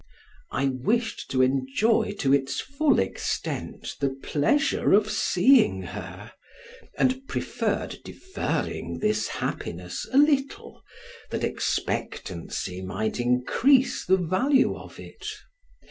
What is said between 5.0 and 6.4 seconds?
seeing her,